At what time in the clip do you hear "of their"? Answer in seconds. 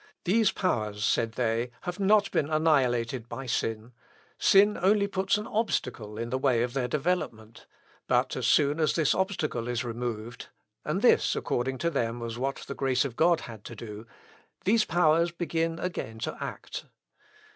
6.63-6.87